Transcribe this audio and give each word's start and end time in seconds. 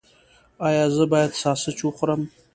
ایا 0.67 0.85
زه 0.95 1.03
باید 1.11 1.31
ساسج 1.41 1.77
وخورم؟ 1.85 2.21